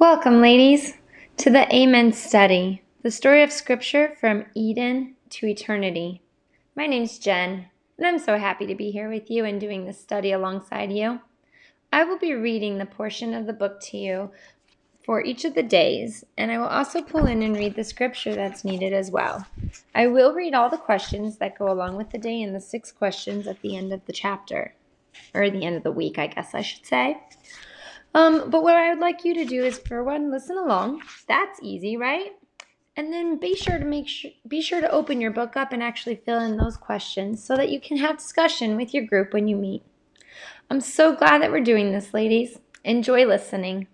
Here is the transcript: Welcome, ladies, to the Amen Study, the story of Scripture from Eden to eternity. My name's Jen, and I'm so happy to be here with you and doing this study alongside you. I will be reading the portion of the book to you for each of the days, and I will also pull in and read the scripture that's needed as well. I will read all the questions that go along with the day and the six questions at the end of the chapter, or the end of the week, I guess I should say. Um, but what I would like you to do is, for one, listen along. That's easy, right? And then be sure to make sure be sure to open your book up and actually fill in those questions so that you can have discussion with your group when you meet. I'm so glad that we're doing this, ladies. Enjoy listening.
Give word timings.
Welcome, 0.00 0.40
ladies, 0.40 0.94
to 1.36 1.50
the 1.50 1.70
Amen 1.76 2.14
Study, 2.14 2.82
the 3.02 3.10
story 3.10 3.42
of 3.42 3.52
Scripture 3.52 4.16
from 4.18 4.46
Eden 4.54 5.14
to 5.28 5.46
eternity. 5.46 6.22
My 6.74 6.86
name's 6.86 7.18
Jen, 7.18 7.66
and 7.98 8.06
I'm 8.06 8.18
so 8.18 8.38
happy 8.38 8.64
to 8.64 8.74
be 8.74 8.90
here 8.92 9.10
with 9.10 9.30
you 9.30 9.44
and 9.44 9.60
doing 9.60 9.84
this 9.84 10.00
study 10.00 10.32
alongside 10.32 10.90
you. 10.90 11.20
I 11.92 12.04
will 12.04 12.18
be 12.18 12.32
reading 12.32 12.78
the 12.78 12.86
portion 12.86 13.34
of 13.34 13.46
the 13.46 13.52
book 13.52 13.78
to 13.90 13.98
you 13.98 14.30
for 15.04 15.22
each 15.22 15.44
of 15.44 15.54
the 15.54 15.62
days, 15.62 16.24
and 16.38 16.50
I 16.50 16.56
will 16.56 16.68
also 16.68 17.02
pull 17.02 17.26
in 17.26 17.42
and 17.42 17.54
read 17.54 17.76
the 17.76 17.84
scripture 17.84 18.34
that's 18.34 18.64
needed 18.64 18.94
as 18.94 19.10
well. 19.10 19.46
I 19.94 20.06
will 20.06 20.32
read 20.32 20.54
all 20.54 20.70
the 20.70 20.78
questions 20.78 21.36
that 21.36 21.58
go 21.58 21.70
along 21.70 21.96
with 21.96 22.08
the 22.08 22.16
day 22.16 22.40
and 22.40 22.54
the 22.54 22.60
six 22.62 22.90
questions 22.90 23.46
at 23.46 23.60
the 23.60 23.76
end 23.76 23.92
of 23.92 24.06
the 24.06 24.14
chapter, 24.14 24.72
or 25.34 25.50
the 25.50 25.66
end 25.66 25.76
of 25.76 25.82
the 25.82 25.92
week, 25.92 26.18
I 26.18 26.28
guess 26.28 26.54
I 26.54 26.62
should 26.62 26.86
say. 26.86 27.18
Um, 28.14 28.50
but 28.50 28.62
what 28.62 28.76
I 28.76 28.90
would 28.90 28.98
like 28.98 29.24
you 29.24 29.34
to 29.34 29.44
do 29.44 29.64
is, 29.64 29.78
for 29.78 30.02
one, 30.02 30.30
listen 30.30 30.56
along. 30.56 31.02
That's 31.28 31.60
easy, 31.62 31.96
right? 31.96 32.32
And 32.96 33.12
then 33.12 33.38
be 33.38 33.54
sure 33.54 33.78
to 33.78 33.84
make 33.84 34.08
sure 34.08 34.32
be 34.46 34.60
sure 34.60 34.80
to 34.80 34.90
open 34.90 35.20
your 35.20 35.30
book 35.30 35.56
up 35.56 35.72
and 35.72 35.82
actually 35.82 36.16
fill 36.16 36.40
in 36.40 36.56
those 36.56 36.76
questions 36.76 37.42
so 37.42 37.56
that 37.56 37.70
you 37.70 37.80
can 37.80 37.96
have 37.98 38.18
discussion 38.18 38.76
with 38.76 38.92
your 38.92 39.06
group 39.06 39.32
when 39.32 39.46
you 39.46 39.56
meet. 39.56 39.84
I'm 40.68 40.80
so 40.80 41.14
glad 41.14 41.40
that 41.40 41.50
we're 41.50 41.60
doing 41.60 41.92
this, 41.92 42.12
ladies. 42.12 42.58
Enjoy 42.84 43.24
listening. 43.24 43.86